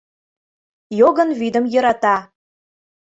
[0.99, 2.15] Йогын вӱдым йӧрата;